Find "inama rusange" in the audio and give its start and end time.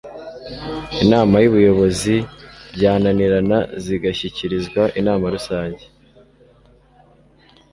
4.99-5.83